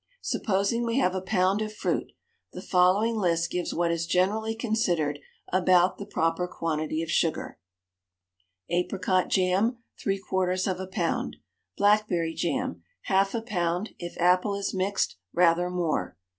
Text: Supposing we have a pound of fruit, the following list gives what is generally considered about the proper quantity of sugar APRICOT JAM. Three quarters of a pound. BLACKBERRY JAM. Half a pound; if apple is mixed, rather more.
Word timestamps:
Supposing 0.23 0.83
we 0.83 0.97
have 0.97 1.13
a 1.13 1.21
pound 1.21 1.61
of 1.61 1.71
fruit, 1.75 2.11
the 2.53 2.61
following 2.63 3.17
list 3.17 3.51
gives 3.51 3.71
what 3.71 3.91
is 3.91 4.07
generally 4.07 4.55
considered 4.55 5.19
about 5.53 5.99
the 5.99 6.07
proper 6.07 6.47
quantity 6.47 7.03
of 7.03 7.11
sugar 7.11 7.59
APRICOT 8.71 9.27
JAM. 9.27 9.77
Three 10.01 10.17
quarters 10.17 10.65
of 10.65 10.79
a 10.79 10.87
pound. 10.87 11.37
BLACKBERRY 11.77 12.33
JAM. 12.33 12.81
Half 13.03 13.35
a 13.35 13.43
pound; 13.43 13.91
if 13.99 14.17
apple 14.17 14.55
is 14.55 14.73
mixed, 14.73 15.17
rather 15.35 15.69
more. 15.69 16.17